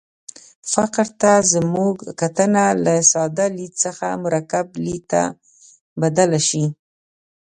[0.71, 5.23] فقر ته زموږ کتنه له ساده لید څخه مرکب لید ته
[6.01, 6.63] بدله شي.